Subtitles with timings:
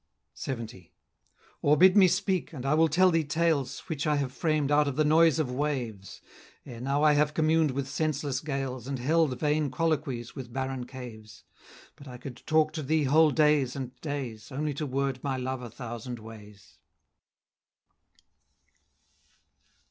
[0.35, 0.89] LXX.
[1.61, 4.87] "Or bid me speak, and I will tell thee tales, Which I have framed out
[4.87, 6.23] of the noise of waves;
[6.65, 11.43] Ere now I have communed with senseless gales, And held vain colloquies with barren caves;
[11.95, 15.61] But I could talk to thee whole days and days, Only to word my love
[15.61, 16.79] a thousand ways."